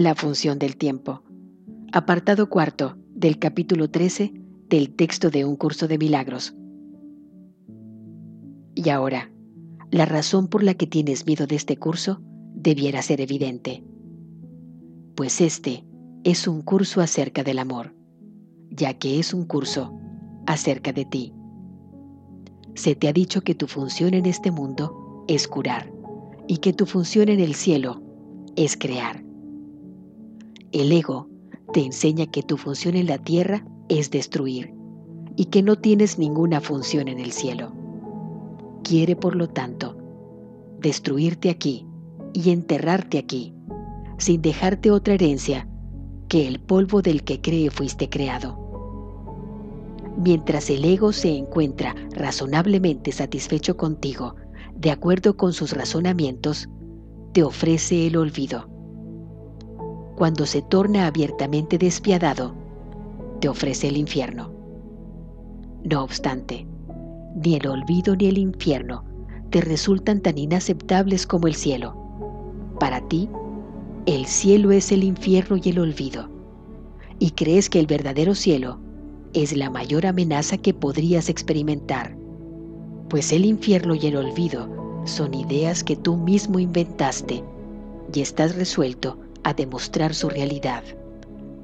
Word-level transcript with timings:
La 0.00 0.14
función 0.14 0.58
del 0.58 0.78
tiempo. 0.78 1.22
Apartado 1.92 2.48
cuarto 2.48 2.96
del 3.14 3.38
capítulo 3.38 3.90
13 3.90 4.32
del 4.70 4.96
texto 4.96 5.28
de 5.28 5.44
un 5.44 5.56
curso 5.56 5.88
de 5.88 5.98
milagros. 5.98 6.54
Y 8.74 8.88
ahora, 8.88 9.30
la 9.90 10.06
razón 10.06 10.48
por 10.48 10.62
la 10.62 10.72
que 10.72 10.86
tienes 10.86 11.26
miedo 11.26 11.46
de 11.46 11.56
este 11.56 11.76
curso 11.76 12.22
debiera 12.54 13.02
ser 13.02 13.20
evidente. 13.20 13.84
Pues 15.16 15.42
este 15.42 15.84
es 16.24 16.48
un 16.48 16.62
curso 16.62 17.02
acerca 17.02 17.44
del 17.44 17.58
amor, 17.58 17.94
ya 18.70 18.94
que 18.94 19.18
es 19.18 19.34
un 19.34 19.44
curso 19.44 19.94
acerca 20.46 20.94
de 20.94 21.04
ti. 21.04 21.34
Se 22.74 22.94
te 22.94 23.06
ha 23.06 23.12
dicho 23.12 23.42
que 23.42 23.54
tu 23.54 23.66
función 23.66 24.14
en 24.14 24.24
este 24.24 24.50
mundo 24.50 25.26
es 25.28 25.46
curar 25.46 25.92
y 26.48 26.56
que 26.56 26.72
tu 26.72 26.86
función 26.86 27.28
en 27.28 27.40
el 27.40 27.54
cielo 27.54 28.00
es 28.56 28.78
crear. 28.78 29.28
El 30.72 30.92
ego 30.92 31.26
te 31.72 31.84
enseña 31.84 32.26
que 32.26 32.44
tu 32.44 32.56
función 32.56 32.94
en 32.94 33.06
la 33.06 33.18
tierra 33.18 33.66
es 33.88 34.10
destruir 34.10 34.72
y 35.34 35.46
que 35.46 35.62
no 35.62 35.76
tienes 35.76 36.16
ninguna 36.16 36.60
función 36.60 37.08
en 37.08 37.18
el 37.18 37.32
cielo. 37.32 37.72
Quiere, 38.84 39.16
por 39.16 39.34
lo 39.34 39.48
tanto, 39.48 39.96
destruirte 40.78 41.50
aquí 41.50 41.86
y 42.32 42.50
enterrarte 42.50 43.18
aquí, 43.18 43.52
sin 44.18 44.42
dejarte 44.42 44.92
otra 44.92 45.14
herencia 45.14 45.68
que 46.28 46.46
el 46.46 46.60
polvo 46.60 47.02
del 47.02 47.24
que 47.24 47.40
cree 47.40 47.70
fuiste 47.70 48.08
creado. 48.08 48.56
Mientras 50.16 50.70
el 50.70 50.84
ego 50.84 51.12
se 51.12 51.36
encuentra 51.36 51.96
razonablemente 52.12 53.10
satisfecho 53.10 53.76
contigo, 53.76 54.36
de 54.76 54.92
acuerdo 54.92 55.36
con 55.36 55.52
sus 55.52 55.72
razonamientos, 55.72 56.68
te 57.32 57.42
ofrece 57.42 58.06
el 58.06 58.16
olvido. 58.16 58.69
Cuando 60.20 60.44
se 60.44 60.60
torna 60.60 61.06
abiertamente 61.06 61.78
despiadado, 61.78 62.52
te 63.40 63.48
ofrece 63.48 63.88
el 63.88 63.96
infierno. 63.96 64.52
No 65.82 66.04
obstante, 66.04 66.66
ni 67.42 67.54
el 67.54 67.66
olvido 67.66 68.14
ni 68.14 68.26
el 68.26 68.36
infierno 68.36 69.02
te 69.48 69.62
resultan 69.62 70.20
tan 70.20 70.36
inaceptables 70.36 71.26
como 71.26 71.46
el 71.46 71.54
cielo. 71.54 71.96
Para 72.78 73.00
ti, 73.08 73.30
el 74.04 74.26
cielo 74.26 74.72
es 74.72 74.92
el 74.92 75.04
infierno 75.04 75.56
y 75.56 75.70
el 75.70 75.78
olvido, 75.78 76.28
y 77.18 77.30
crees 77.30 77.70
que 77.70 77.80
el 77.80 77.86
verdadero 77.86 78.34
cielo 78.34 78.78
es 79.32 79.56
la 79.56 79.70
mayor 79.70 80.04
amenaza 80.04 80.58
que 80.58 80.74
podrías 80.74 81.30
experimentar, 81.30 82.14
pues 83.08 83.32
el 83.32 83.46
infierno 83.46 83.94
y 83.94 84.06
el 84.06 84.16
olvido 84.16 84.68
son 85.06 85.32
ideas 85.32 85.82
que 85.82 85.96
tú 85.96 86.18
mismo 86.18 86.58
inventaste 86.58 87.42
y 88.12 88.20
estás 88.20 88.54
resuelto 88.54 89.16
a 89.44 89.54
demostrar 89.54 90.14
su 90.14 90.28
realidad, 90.28 90.82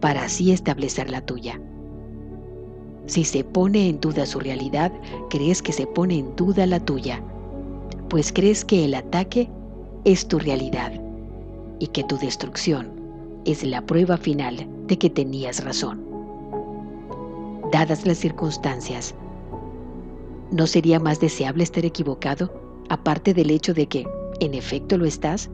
para 0.00 0.24
así 0.24 0.52
establecer 0.52 1.10
la 1.10 1.20
tuya. 1.20 1.60
Si 3.06 3.24
se 3.24 3.44
pone 3.44 3.88
en 3.88 4.00
duda 4.00 4.26
su 4.26 4.40
realidad, 4.40 4.92
crees 5.30 5.62
que 5.62 5.72
se 5.72 5.86
pone 5.86 6.18
en 6.18 6.34
duda 6.36 6.66
la 6.66 6.80
tuya, 6.80 7.22
pues 8.08 8.32
crees 8.32 8.64
que 8.64 8.84
el 8.84 8.94
ataque 8.94 9.48
es 10.04 10.26
tu 10.26 10.38
realidad 10.38 10.92
y 11.78 11.88
que 11.88 12.04
tu 12.04 12.16
destrucción 12.18 12.90
es 13.44 13.62
la 13.64 13.84
prueba 13.84 14.16
final 14.16 14.66
de 14.86 14.98
que 14.98 15.10
tenías 15.10 15.64
razón. 15.64 16.04
Dadas 17.72 18.06
las 18.06 18.18
circunstancias, 18.18 19.14
¿no 20.50 20.66
sería 20.66 20.98
más 20.98 21.20
deseable 21.20 21.62
estar 21.64 21.84
equivocado, 21.84 22.52
aparte 22.88 23.34
del 23.34 23.50
hecho 23.50 23.74
de 23.74 23.86
que, 23.86 24.06
en 24.40 24.54
efecto, 24.54 24.96
lo 24.98 25.04
estás? 25.04 25.50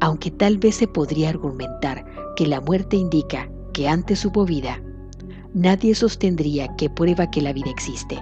Aunque 0.00 0.30
tal 0.30 0.58
vez 0.58 0.76
se 0.76 0.86
podría 0.86 1.30
argumentar 1.30 2.04
que 2.36 2.46
la 2.46 2.60
muerte 2.60 2.96
indica 2.96 3.48
que 3.72 3.88
antes 3.88 4.24
hubo 4.24 4.44
vida, 4.44 4.80
nadie 5.54 5.94
sostendría 5.94 6.74
que 6.76 6.88
prueba 6.88 7.30
que 7.30 7.42
la 7.42 7.52
vida 7.52 7.70
existe. 7.70 8.18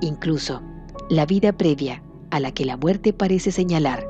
Incluso 0.00 0.62
la 1.10 1.26
vida 1.26 1.52
previa 1.52 2.02
a 2.30 2.40
la 2.40 2.52
que 2.52 2.64
la 2.64 2.76
muerte 2.76 3.12
parece 3.12 3.50
señalar 3.50 4.06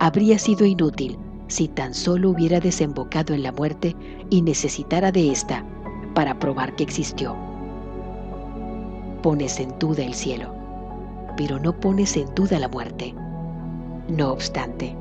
habría 0.00 0.38
sido 0.38 0.66
inútil 0.66 1.18
si 1.48 1.68
tan 1.68 1.94
solo 1.94 2.30
hubiera 2.30 2.60
desembocado 2.60 3.34
en 3.34 3.42
la 3.42 3.52
muerte 3.52 3.94
y 4.30 4.42
necesitara 4.42 5.12
de 5.12 5.30
ésta 5.30 5.64
para 6.14 6.38
probar 6.38 6.74
que 6.76 6.84
existió. 6.84 7.36
Pones 9.22 9.60
en 9.60 9.78
duda 9.78 10.04
el 10.04 10.14
cielo, 10.14 10.54
pero 11.36 11.58
no 11.58 11.78
pones 11.78 12.16
en 12.16 12.34
duda 12.34 12.58
la 12.58 12.68
muerte. 12.68 13.14
No 14.08 14.32
obstante, 14.32 14.96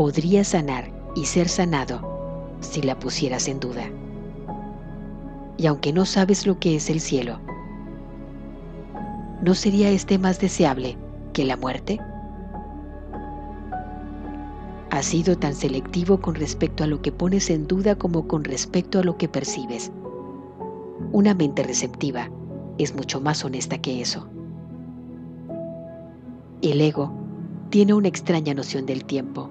podría 0.00 0.44
sanar 0.44 0.90
y 1.14 1.26
ser 1.26 1.46
sanado 1.46 2.00
si 2.60 2.80
la 2.80 2.98
pusieras 2.98 3.48
en 3.48 3.60
duda 3.60 3.90
y 5.58 5.66
aunque 5.66 5.92
no 5.92 6.06
sabes 6.06 6.46
lo 6.46 6.58
que 6.58 6.74
es 6.74 6.88
el 6.88 7.00
cielo, 7.00 7.38
¿no 9.42 9.54
sería 9.54 9.90
este 9.90 10.16
más 10.16 10.40
deseable 10.40 10.96
que 11.34 11.44
la 11.44 11.58
muerte? 11.58 12.00
Has 14.90 15.04
sido 15.04 15.36
tan 15.36 15.54
selectivo 15.54 16.18
con 16.18 16.34
respecto 16.34 16.82
a 16.82 16.86
lo 16.86 17.02
que 17.02 17.12
pones 17.12 17.50
en 17.50 17.66
duda 17.66 17.94
como 17.94 18.26
con 18.26 18.44
respecto 18.44 19.00
a 19.00 19.04
lo 19.04 19.18
que 19.18 19.28
percibes. 19.28 19.92
Una 21.12 21.34
mente 21.34 21.62
receptiva 21.62 22.30
es 22.78 22.94
mucho 22.94 23.20
más 23.20 23.44
honesta 23.44 23.76
que 23.76 24.00
eso. 24.00 24.26
El 26.62 26.80
ego 26.80 27.12
tiene 27.68 27.92
una 27.92 28.08
extraña 28.08 28.54
noción 28.54 28.86
del 28.86 29.04
tiempo, 29.04 29.50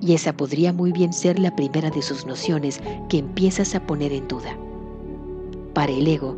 y 0.00 0.14
esa 0.14 0.32
podría 0.32 0.72
muy 0.72 0.92
bien 0.92 1.12
ser 1.12 1.38
la 1.38 1.54
primera 1.54 1.90
de 1.90 2.02
sus 2.02 2.26
nociones 2.26 2.80
que 3.08 3.18
empiezas 3.18 3.74
a 3.74 3.86
poner 3.86 4.12
en 4.12 4.28
duda. 4.28 4.56
Para 5.74 5.92
el 5.92 6.06
ego, 6.06 6.36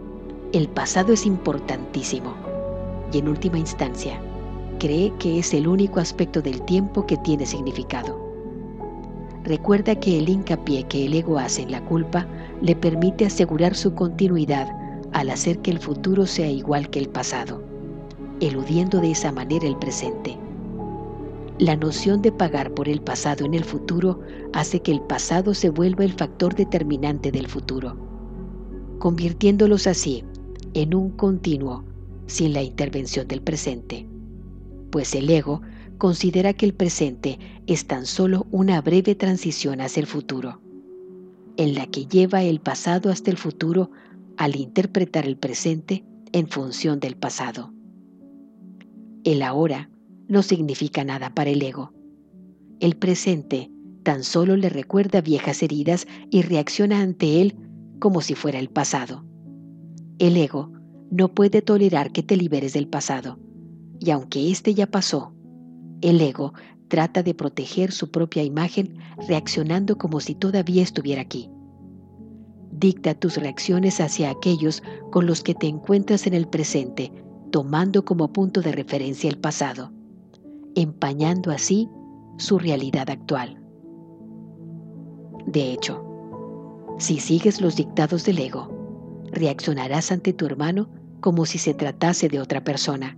el 0.53 0.69
pasado 0.69 1.13
es 1.13 1.27
importantísimo 1.27 2.35
y 3.13 3.19
en 3.19 3.29
última 3.29 3.59
instancia, 3.59 4.21
cree 4.79 5.13
que 5.19 5.39
es 5.39 5.53
el 5.55 5.67
único 5.67 6.01
aspecto 6.01 6.41
del 6.41 6.63
tiempo 6.63 7.07
que 7.07 7.17
tiene 7.19 7.47
significado. 7.47 8.19
Recuerda 9.45 9.95
que 9.95 10.19
el 10.19 10.29
hincapié 10.29 10.85
que 10.85 11.07
el 11.07 11.15
ego 11.15 11.39
hace 11.39 11.63
en 11.63 11.73
la 11.73 11.85
culpa 11.85 12.27
le 12.61 12.77
permite 12.77 13.27
asegurar 13.27 13.75
su 13.75 13.95
continuidad 13.95 14.69
al 15.13 15.31
hacer 15.31 15.59
que 15.61 15.71
el 15.71 15.79
futuro 15.79 16.27
sea 16.27 16.51
igual 16.51 16.91
que 16.91 16.99
el 16.99 17.09
pasado, 17.09 17.63
eludiendo 18.41 19.01
de 19.01 19.13
esa 19.13 19.33
manera 19.33 19.67
el 19.67 19.77
presente. 19.77 20.37
La 21.59 21.77
noción 21.77 22.23
de 22.23 22.33
pagar 22.33 22.73
por 22.73 22.89
el 22.89 23.01
pasado 23.01 23.45
en 23.45 23.55
el 23.55 23.65
futuro 23.65 24.21
hace 24.53 24.81
que 24.81 24.93
el 24.93 25.01
pasado 25.01 25.55
se 25.55 25.71
vuelva 25.71 26.05
el 26.05 26.13
factor 26.13 26.55
determinante 26.55 27.33
del 27.33 27.49
futuro 27.49 28.09
convirtiéndolos 28.99 29.87
así 29.87 30.25
en 30.75 30.95
un 30.95 31.11
continuo 31.11 31.85
sin 32.27 32.53
la 32.53 32.63
intervención 32.63 33.27
del 33.27 33.41
presente, 33.41 34.07
pues 34.91 35.15
el 35.15 35.31
ego 35.31 35.63
considera 35.97 36.53
que 36.53 36.67
el 36.67 36.75
presente 36.75 37.39
es 37.67 37.87
tan 37.87 38.07
solo 38.07 38.47
una 38.51 38.81
breve 38.81 39.15
transición 39.15 39.81
hacia 39.81 40.01
el 40.01 40.07
futuro, 40.07 40.61
en 41.57 41.75
la 41.75 41.87
que 41.87 42.07
lleva 42.07 42.43
el 42.43 42.61
pasado 42.61 43.11
hasta 43.11 43.31
el 43.31 43.39
futuro 43.39 43.91
al 44.37 44.57
interpretar 44.57 45.27
el 45.27 45.37
presente 45.37 46.05
en 46.33 46.49
función 46.49 47.01
del 47.01 47.17
pasado. 47.17 47.73
El 49.25 49.43
ahora 49.43 49.91
no 50.28 50.43
significa 50.43 51.05
nada 51.05 51.34
para 51.34 51.50
el 51.50 51.62
ego. 51.62 51.93
El 52.81 52.97
presente 52.97 53.71
tan 54.03 54.22
solo 54.22 54.56
le 54.56 54.69
recuerda 54.69 55.21
viejas 55.21 55.62
heridas 55.62 56.06
y 56.31 56.43
reacciona 56.43 57.00
ante 57.00 57.41
él 57.41 57.56
como 57.99 58.21
si 58.21 58.34
fuera 58.34 58.59
el 58.59 58.69
pasado. 58.69 59.25
El 60.19 60.37
ego 60.37 60.72
no 61.11 61.34
puede 61.34 61.62
tolerar 61.62 62.12
que 62.12 62.22
te 62.22 62.37
liberes 62.37 62.75
del 62.75 62.88
pasado, 62.88 63.38
y 63.99 64.11
aunque 64.11 64.50
éste 64.50 64.75
ya 64.75 64.87
pasó, 64.87 65.33
el 66.00 66.20
ego 66.20 66.53
trata 66.88 67.23
de 67.23 67.35
proteger 67.35 67.93
su 67.93 68.11
propia 68.11 68.43
imagen 68.43 68.99
reaccionando 69.26 69.99
como 69.99 70.20
si 70.20 70.35
todavía 70.35 70.82
estuviera 70.82 71.23
aquí. 71.23 71.50
Dicta 72.70 73.14
tus 73.14 73.37
reacciones 73.37 74.00
hacia 74.00 74.31
aquellos 74.31 74.82
con 75.11 75.26
los 75.26 75.43
que 75.43 75.55
te 75.55 75.67
encuentras 75.67 76.26
en 76.26 76.35
el 76.35 76.47
presente, 76.47 77.12
tomando 77.50 78.05
como 78.05 78.32
punto 78.32 78.61
de 78.61 78.73
referencia 78.73 79.29
el 79.29 79.38
pasado, 79.38 79.93
empañando 80.75 81.50
así 81.50 81.88
su 82.37 82.59
realidad 82.59 83.11
actual. 83.11 83.61
De 85.47 85.73
hecho, 85.73 86.05
si 86.99 87.20
sigues 87.20 87.61
los 87.61 87.76
dictados 87.76 88.25
del 88.25 88.38
ego, 88.38 88.69
reaccionarás 89.32 90.12
ante 90.12 90.32
tu 90.32 90.47
hermano 90.47 90.88
como 91.20 91.47
si 91.47 91.59
se 91.59 91.75
tratase 91.75 92.29
de 92.29 92.41
otra 92.41 92.62
persona, 92.62 93.17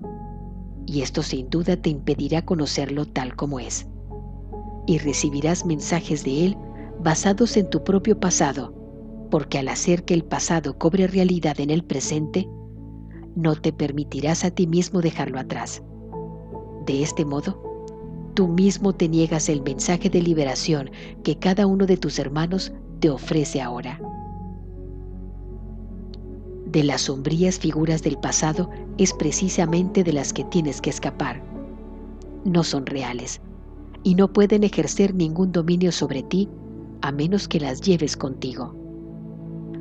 y 0.86 1.02
esto 1.02 1.22
sin 1.22 1.48
duda 1.50 1.76
te 1.76 1.90
impedirá 1.90 2.44
conocerlo 2.44 3.06
tal 3.06 3.36
como 3.36 3.60
es. 3.60 3.86
Y 4.86 4.98
recibirás 4.98 5.64
mensajes 5.64 6.24
de 6.24 6.46
él 6.46 6.56
basados 7.02 7.56
en 7.56 7.70
tu 7.70 7.84
propio 7.84 8.18
pasado, 8.18 8.74
porque 9.30 9.58
al 9.58 9.68
hacer 9.68 10.04
que 10.04 10.14
el 10.14 10.24
pasado 10.24 10.78
cobre 10.78 11.06
realidad 11.06 11.60
en 11.60 11.70
el 11.70 11.84
presente, 11.84 12.48
no 13.36 13.54
te 13.54 13.72
permitirás 13.72 14.44
a 14.44 14.50
ti 14.50 14.66
mismo 14.66 15.00
dejarlo 15.00 15.38
atrás. 15.38 15.82
De 16.90 17.04
este 17.04 17.24
modo, 17.24 17.56
tú 18.34 18.48
mismo 18.48 18.92
te 18.92 19.08
niegas 19.08 19.48
el 19.48 19.62
mensaje 19.62 20.10
de 20.10 20.20
liberación 20.20 20.90
que 21.22 21.38
cada 21.38 21.68
uno 21.68 21.86
de 21.86 21.96
tus 21.96 22.18
hermanos 22.18 22.72
te 22.98 23.08
ofrece 23.08 23.62
ahora. 23.62 24.00
De 26.66 26.82
las 26.82 27.02
sombrías 27.02 27.60
figuras 27.60 28.02
del 28.02 28.18
pasado 28.18 28.70
es 28.98 29.12
precisamente 29.12 30.02
de 30.02 30.12
las 30.12 30.32
que 30.32 30.42
tienes 30.42 30.80
que 30.80 30.90
escapar. 30.90 31.40
No 32.44 32.64
son 32.64 32.86
reales 32.86 33.40
y 34.02 34.16
no 34.16 34.32
pueden 34.32 34.64
ejercer 34.64 35.14
ningún 35.14 35.52
dominio 35.52 35.92
sobre 35.92 36.24
ti 36.24 36.48
a 37.02 37.12
menos 37.12 37.46
que 37.46 37.60
las 37.60 37.82
lleves 37.82 38.16
contigo. 38.16 38.74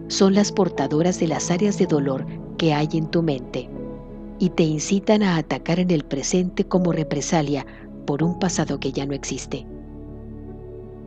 Son 0.09 0.35
las 0.35 0.51
portadoras 0.51 1.19
de 1.19 1.27
las 1.27 1.49
áreas 1.49 1.79
de 1.79 1.87
dolor 1.87 2.27
que 2.59 2.75
hay 2.75 2.87
en 2.93 3.07
tu 3.07 3.23
mente 3.23 3.67
y 4.39 4.49
te 4.49 4.63
incitan 4.63 5.21
a 5.21 5.35
atacar 5.35 5.79
en 5.79 5.91
el 5.91 6.03
presente 6.03 6.63
como 6.63 6.91
represalia 6.91 7.65
por 8.05 8.23
un 8.23 8.39
pasado 8.39 8.79
que 8.79 8.91
ya 8.91 9.05
no 9.05 9.13
existe. 9.13 9.67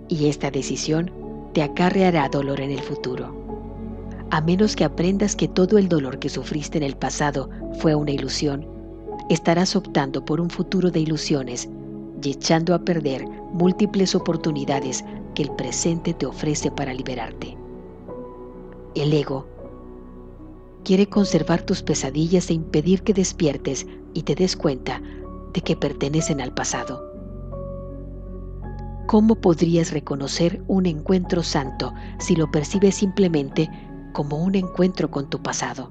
Y 0.09 0.27
esta 0.27 0.51
decisión 0.51 1.11
te 1.55 1.63
acarreará 1.63 2.29
dolor 2.29 2.61
en 2.61 2.71
el 2.71 2.81
futuro. 2.81 3.35
A 4.31 4.41
menos 4.41 4.77
que 4.77 4.85
aprendas 4.85 5.35
que 5.35 5.49
todo 5.49 5.79
el 5.79 5.89
dolor 5.89 6.19
que 6.19 6.29
sufriste 6.29 6.79
en 6.79 6.85
el 6.85 6.97
pasado 6.97 7.49
fue 7.79 7.95
una 7.95 8.13
ilusión, 8.13 8.67
estarás 9.29 9.77
optando 9.77 10.25
por 10.25 10.41
un 10.41 10.51
futuro 10.51 10.91
de 10.91 11.01
ilusiones 11.01 11.69
y 12.23 12.31
echando 12.31 12.75
a 12.75 12.79
perder 12.79 13.27
múltiples 13.53 14.15
oportunidades 14.15 15.05
que 15.35 15.43
el 15.43 15.51
presente 15.53 16.15
te 16.15 16.27
ofrece 16.27 16.71
para 16.71 16.95
liberarte. 16.95 17.57
El 18.95 19.13
ego 19.13 19.47
quiere 20.85 21.09
conservar 21.09 21.63
tus 21.63 21.83
pesadillas 21.83 22.51
e 22.51 22.55
impedir 22.55 23.03
que 23.03 23.15
despiertes 23.15 23.87
y 24.15 24.23
te 24.23 24.35
des 24.35 24.57
cuenta 24.57 25.01
de 25.53 25.61
que 25.61 25.77
pertenecen 25.77 26.41
al 26.41 26.53
pasado. 26.53 27.13
¿Cómo 29.07 29.37
podrías 29.37 29.93
reconocer 29.93 30.63
un 30.69 30.87
encuentro 30.87 31.43
santo 31.43 31.93
si 32.19 32.35
lo 32.35 32.51
percibes 32.51 32.95
simplemente 32.95 33.69
como 34.13 34.39
un 34.39 34.55
encuentro 34.55 35.11
con 35.11 35.29
tu 35.29 35.43
pasado? 35.43 35.91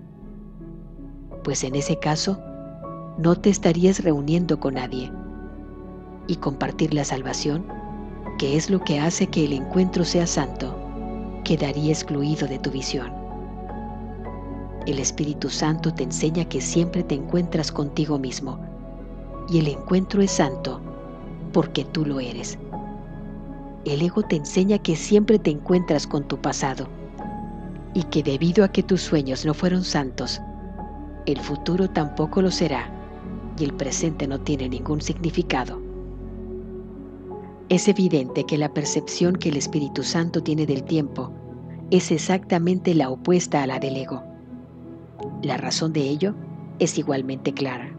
Pues 1.44 1.64
en 1.64 1.76
ese 1.76 1.98
caso, 1.98 2.40
no 3.18 3.36
te 3.36 3.50
estarías 3.50 4.04
reuniendo 4.04 4.60
con 4.60 4.76
nadie. 4.76 5.12
Y 6.28 6.38
compartir 6.38 6.94
la 6.94 7.04
salvación, 7.04 7.66
que 8.40 8.58
es 8.58 8.70
lo 8.70 8.80
que 8.84 9.00
hace 9.00 9.28
que 9.28 9.46
el 9.46 9.54
encuentro 9.54 10.06
sea 10.06 10.26
santo, 10.26 10.76
quedaría 11.44 11.92
excluido 11.92 12.48
de 12.48 12.60
tu 12.60 12.72
visión. 12.72 13.21
El 14.88 14.98
Espíritu 14.98 15.50
Santo 15.50 15.94
te 15.94 16.04
enseña 16.04 16.46
que 16.46 16.60
siempre 16.60 17.04
te 17.04 17.14
encuentras 17.14 17.72
contigo 17.72 18.18
mismo 18.18 18.60
y 19.48 19.60
el 19.60 19.68
encuentro 19.68 20.22
es 20.22 20.32
santo 20.32 20.82
porque 21.54 21.86
tú 21.86 22.06
lo 22.06 22.20
eres. 22.20 22.58
El 23.86 24.02
ego 24.02 24.24
te 24.24 24.38
enseña 24.38 24.80
que 24.80 24.96
siempre 24.96 25.38
te 25.38 25.52
encuentras 25.52 26.08
con 26.08 26.28
tu 26.28 26.38
pasado 26.38 26.88
y 27.94 28.04
que 28.04 28.24
debido 28.24 28.64
a 28.64 28.70
que 28.70 28.82
tus 28.82 29.02
sueños 29.02 29.46
no 29.46 29.54
fueron 29.54 29.84
santos, 29.84 30.42
el 31.28 31.40
futuro 31.40 31.90
tampoco 31.90 32.42
lo 32.42 32.50
será 32.50 32.90
y 33.60 33.66
el 33.66 33.74
presente 33.74 34.28
no 34.28 34.40
tiene 34.40 34.68
ningún 34.68 35.02
significado. 35.02 35.80
Es 37.70 37.88
evidente 37.88 38.46
que 38.46 38.58
la 38.58 38.74
percepción 38.74 39.36
que 39.36 39.50
el 39.50 39.58
Espíritu 39.58 40.04
Santo 40.04 40.42
tiene 40.42 40.66
del 40.66 40.84
tiempo 40.84 41.32
es 41.92 42.12
exactamente 42.12 42.96
la 42.96 43.10
opuesta 43.10 43.62
a 43.62 43.68
la 43.68 43.80
del 43.80 43.98
ego. 43.98 44.31
La 45.42 45.58
razón 45.58 45.94
de 45.94 46.02
ello 46.02 46.34
es 46.80 46.98
igualmente 46.98 47.54
clara, 47.54 47.92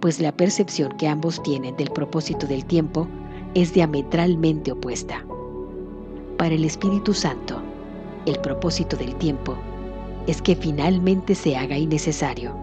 pues 0.00 0.20
la 0.20 0.32
percepción 0.32 0.96
que 0.96 1.08
ambos 1.08 1.42
tienen 1.42 1.76
del 1.76 1.90
propósito 1.90 2.46
del 2.46 2.64
tiempo 2.64 3.06
es 3.54 3.74
diametralmente 3.74 4.72
opuesta. 4.72 5.24
Para 6.38 6.54
el 6.54 6.64
Espíritu 6.64 7.12
Santo, 7.12 7.60
el 8.26 8.38
propósito 8.38 8.96
del 8.96 9.14
tiempo 9.16 9.56
es 10.26 10.40
que 10.40 10.56
finalmente 10.56 11.34
se 11.34 11.56
haga 11.56 11.76
innecesario. 11.76 12.54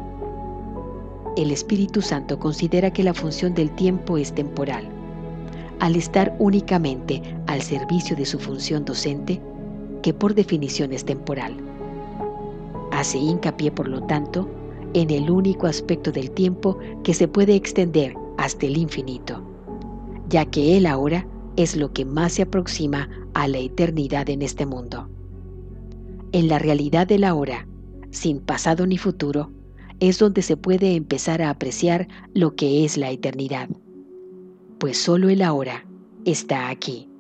El 1.36 1.52
Espíritu 1.52 2.02
Santo 2.02 2.40
considera 2.40 2.92
que 2.92 3.04
la 3.04 3.14
función 3.14 3.54
del 3.54 3.70
tiempo 3.72 4.18
es 4.18 4.34
temporal. 4.34 4.88
Al 5.80 5.96
estar 5.96 6.36
únicamente 6.40 7.22
al 7.46 7.62
servicio 7.62 8.16
de 8.16 8.26
su 8.26 8.40
función 8.40 8.86
docente, 8.86 9.40
que 10.02 10.14
por 10.14 10.34
definición 10.34 10.94
es 10.94 11.06
temporal. 11.06 11.56
Hace 12.98 13.20
hincapié, 13.20 13.72
por 13.72 13.88
lo 13.88 14.02
tanto, 14.08 14.50
en 14.96 15.12
el 15.12 15.30
único 15.30 15.68
aspecto 15.68 16.12
del 16.12 16.32
tiempo 16.32 16.80
que 17.04 17.14
se 17.14 17.28
puede 17.28 17.54
extender 17.54 18.16
hasta 18.40 18.66
el 18.66 18.76
infinito, 18.76 19.48
ya 20.30 20.46
que 20.46 20.76
Él 20.78 20.88
ahora 20.88 21.28
es 21.58 21.76
lo 21.76 21.94
que 21.94 22.06
más 22.06 22.34
se 22.34 22.42
aproxima 22.42 23.08
a 23.36 23.48
la 23.48 23.60
eternidad 23.60 24.28
en 24.32 24.42
este 24.42 24.66
mundo. 24.66 25.08
En 26.32 26.48
la 26.48 26.58
realidad 26.58 27.06
del 27.06 27.24
ahora, 27.24 27.68
sin 28.10 28.40
pasado 28.40 28.88
ni 28.88 28.98
futuro, 28.98 29.52
es 30.00 30.18
donde 30.18 30.42
se 30.42 30.58
puede 30.58 30.96
empezar 30.96 31.44
a 31.44 31.52
apreciar 31.52 32.08
lo 32.34 32.56
que 32.56 32.84
es 32.84 32.98
la 32.98 33.12
eternidad, 33.12 33.70
pues 34.80 34.98
solo 34.98 35.30
el 35.30 35.44
ahora 35.44 35.86
está 36.26 36.70
aquí, 36.70 37.12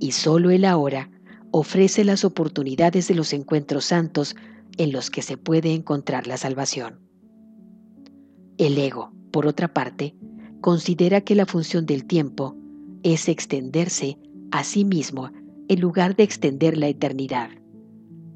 y 0.00 0.12
solo 0.12 0.50
el 0.50 0.66
ahora 0.66 1.10
ofrece 1.50 2.04
las 2.04 2.26
oportunidades 2.26 3.08
de 3.08 3.14
los 3.14 3.32
encuentros 3.32 3.86
santos 3.86 4.36
en 4.78 4.92
los 4.92 5.10
que 5.10 5.22
se 5.22 5.36
puede 5.36 5.74
encontrar 5.74 6.26
la 6.26 6.36
salvación. 6.36 7.00
El 8.56 8.78
ego, 8.78 9.12
por 9.30 9.46
otra 9.46 9.74
parte, 9.74 10.16
considera 10.60 11.20
que 11.20 11.34
la 11.34 11.46
función 11.46 11.84
del 11.84 12.06
tiempo 12.06 12.56
es 13.02 13.28
extenderse 13.28 14.18
a 14.50 14.64
sí 14.64 14.84
mismo 14.84 15.30
en 15.68 15.80
lugar 15.80 16.16
de 16.16 16.22
extender 16.22 16.78
la 16.78 16.88
eternidad, 16.88 17.50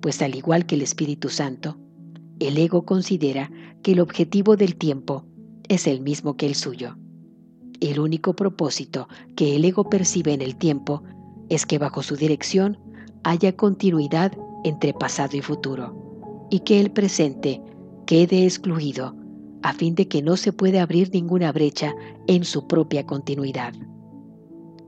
pues 0.01 0.21
al 0.21 0.35
igual 0.35 0.67
que 0.67 0.75
el 0.75 0.83
Espíritu 0.83 1.29
Santo, 1.29 1.79
el 2.39 2.59
ego 2.59 2.85
considera 2.85 3.51
que 3.83 3.93
el 3.93 4.01
objetivo 4.01 4.57
del 4.57 4.77
tiempo 4.77 5.25
es 5.69 5.87
el 5.87 6.01
mismo 6.01 6.37
que 6.37 6.47
el 6.47 6.55
suyo. 6.55 6.97
El 7.81 7.99
único 7.99 8.35
propósito 8.35 9.09
que 9.37 9.57
el 9.57 9.65
ego 9.65 9.89
percibe 9.89 10.33
en 10.33 10.43
el 10.43 10.57
tiempo 10.57 11.03
es 11.49 11.67
que 11.67 11.79
bajo 11.79 12.03
su 12.03 12.17
dirección 12.17 12.79
haya 13.25 13.57
continuidad 13.57 14.33
entre 14.65 14.93
pasado 14.93 15.37
y 15.37 15.41
futuro 15.41 16.02
y 16.53 16.61
que 16.61 16.79
el 16.79 16.91
presente 16.91 17.63
quede 18.05 18.45
excluido 18.45 19.17
a 19.63 19.73
fin 19.73 19.95
de 19.95 20.07
que 20.07 20.21
no 20.21 20.37
se 20.37 20.53
pueda 20.53 20.83
abrir 20.83 21.09
ninguna 21.11 21.51
brecha 21.51 21.95
en 22.27 22.45
su 22.45 22.67
propia 22.67 23.07
continuidad. 23.07 23.73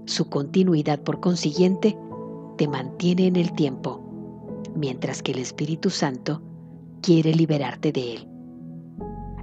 Su 0.04 0.28
continuidad, 0.28 1.00
por 1.00 1.20
consiguiente, 1.20 1.96
te 2.58 2.68
mantiene 2.68 3.28
en 3.28 3.36
el 3.36 3.50
tiempo, 3.52 4.04
mientras 4.76 5.22
que 5.22 5.32
el 5.32 5.38
Espíritu 5.38 5.88
Santo 5.88 6.42
quiere 7.00 7.34
liberarte 7.34 7.92
de 7.92 8.16
él. 8.16 8.28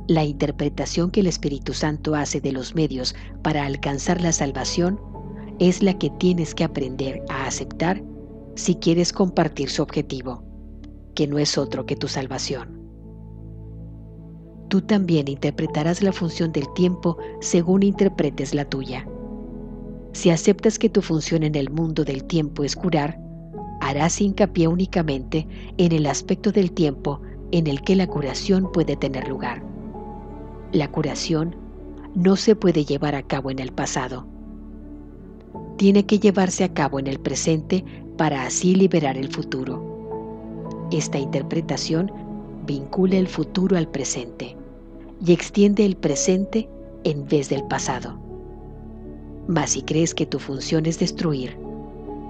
La 0.08 0.24
interpretación 0.24 1.10
que 1.10 1.22
el 1.22 1.28
Espíritu 1.28 1.74
Santo 1.74 2.14
hace 2.14 2.40
de 2.40 2.52
los 2.52 2.76
medios 2.76 3.16
para 3.42 3.66
alcanzar 3.66 4.22
la 4.22 4.32
salvación 4.32 5.02
es 5.58 5.82
la 5.82 5.98
que 5.98 6.12
tienes 6.12 6.54
que 6.54 6.66
aprender 6.66 7.24
a 7.30 7.48
aceptar 7.48 8.04
si 8.54 8.76
quieres 8.76 9.12
compartir 9.12 9.72
su 9.72 9.82
objetivo 9.82 10.51
que 11.14 11.28
no 11.28 11.40
es 11.40 11.58
otro 11.58 11.86
que 11.86 11.96
tu 11.96 12.08
salvación. 12.08 12.82
Tú 14.70 14.82
también 14.82 15.28
interpretarás 15.28 16.02
la 16.02 16.14
función 16.14 16.54
del 16.54 16.72
tiempo 16.74 17.18
según 17.42 17.84
interpretes 17.84 18.54
la 18.54 18.64
tuya. 18.64 19.06
Si 20.14 20.30
aceptas 20.30 20.80
que 20.80 20.90
tu 20.90 21.02
función 21.02 21.44
en 21.44 21.56
el 21.56 21.70
mundo 21.70 22.06
del 22.06 22.24
tiempo 22.24 22.64
es 22.64 22.76
curar, 22.76 23.20
harás 23.82 24.22
hincapié 24.22 24.68
únicamente 24.68 25.48
en 25.78 25.92
el 25.92 26.06
aspecto 26.06 26.52
del 26.52 26.72
tiempo 26.72 27.22
en 27.52 27.68
el 27.68 27.82
que 27.82 27.96
la 27.96 28.08
curación 28.08 28.72
puede 28.72 28.96
tener 28.96 29.28
lugar. 29.28 29.62
La 30.72 30.90
curación 30.90 31.56
no 32.16 32.38
se 32.38 32.56
puede 32.56 32.86
llevar 32.86 33.16
a 33.16 33.24
cabo 33.24 33.52
en 33.52 33.60
el 33.60 33.74
pasado. 33.74 34.26
Tiene 35.78 36.06
que 36.06 36.20
llevarse 36.20 36.64
a 36.64 36.74
cabo 36.74 37.00
en 37.00 37.08
el 37.08 37.20
presente 37.20 37.84
para 38.18 38.46
así 38.46 38.76
liberar 38.76 39.18
el 39.18 39.30
futuro. 39.30 39.91
Esta 40.92 41.18
interpretación 41.18 42.12
vincula 42.66 43.16
el 43.16 43.28
futuro 43.28 43.78
al 43.78 43.88
presente 43.88 44.58
y 45.26 45.32
extiende 45.32 45.86
el 45.86 45.96
presente 45.96 46.70
en 47.06 47.26
vez 47.28 47.50
del 47.50 47.64
pasado. 47.64 48.20
Mas 49.48 49.72
si 49.72 49.84
crees 49.84 50.14
que 50.14 50.26
tu 50.26 50.38
función 50.38 50.86
es 50.86 51.00
destruir, 51.00 51.58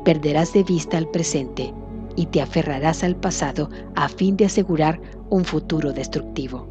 perderás 0.06 0.54
de 0.54 0.64
vista 0.64 0.98
al 0.98 1.10
presente 1.10 1.74
y 2.16 2.28
te 2.28 2.42
aferrarás 2.42 3.04
al 3.04 3.16
pasado 3.16 3.70
a 3.96 4.08
fin 4.08 4.38
de 4.38 4.46
asegurar 4.46 5.02
un 5.30 5.44
futuro 5.44 5.92
destructivo. 5.92 6.68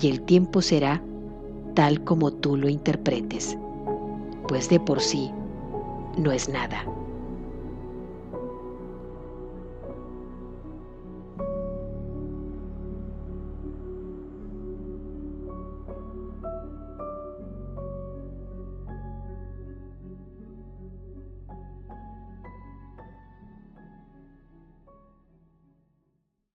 Y 0.00 0.08
el 0.08 0.22
tiempo 0.22 0.60
será 0.60 1.00
tal 1.74 2.02
como 2.02 2.32
tú 2.32 2.56
lo 2.56 2.68
interpretes, 2.68 3.56
pues 4.48 4.68
de 4.68 4.80
por 4.80 5.00
sí 5.00 5.30
no 6.18 6.32
es 6.32 6.48
nada. 6.48 6.84